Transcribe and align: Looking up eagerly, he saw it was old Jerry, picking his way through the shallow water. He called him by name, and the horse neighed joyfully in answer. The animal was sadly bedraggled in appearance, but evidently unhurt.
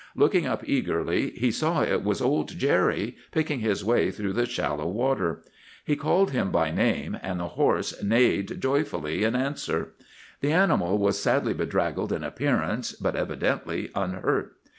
Looking 0.15 0.47
up 0.47 0.63
eagerly, 0.67 1.29
he 1.37 1.51
saw 1.51 1.83
it 1.83 2.03
was 2.03 2.23
old 2.23 2.57
Jerry, 2.57 3.17
picking 3.31 3.59
his 3.59 3.85
way 3.85 4.09
through 4.09 4.33
the 4.33 4.47
shallow 4.47 4.87
water. 4.87 5.43
He 5.85 5.95
called 5.95 6.31
him 6.31 6.49
by 6.49 6.71
name, 6.71 7.19
and 7.21 7.39
the 7.39 7.49
horse 7.49 8.01
neighed 8.01 8.59
joyfully 8.59 9.23
in 9.23 9.35
answer. 9.35 9.89
The 10.39 10.53
animal 10.53 10.97
was 10.97 11.21
sadly 11.21 11.53
bedraggled 11.53 12.11
in 12.11 12.23
appearance, 12.23 12.93
but 12.93 13.15
evidently 13.15 13.91
unhurt. 13.93 14.55